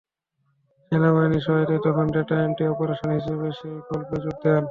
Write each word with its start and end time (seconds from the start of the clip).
সেনাবহিনীর 0.85 1.43
সহায়তায় 1.45 1.81
তখন 1.85 2.05
data 2.15 2.35
entry 2.45 2.65
operator 2.67 3.09
হিসেবে 3.17 3.47
সেই 3.59 3.75
প্রকল্পে 3.79 4.17
যোগ 4.23 4.35
দেন। 4.43 4.59